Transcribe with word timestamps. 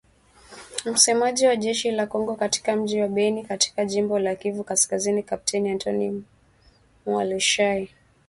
Msemaji 0.85 1.45
wa 1.47 1.55
jeshi 1.55 1.91
la 1.91 2.07
Kongo 2.07 2.35
katika 2.35 2.75
mji 2.75 3.01
wa 3.01 3.07
Beni 3.07 3.43
katika 3.45 3.85
jimbo 3.85 4.19
la 4.19 4.35
Kivu 4.35 4.63
Kaskazini 4.63 5.23
Kapteni 5.23 5.71
Antony 5.71 6.23
Mualushayi 7.05 7.89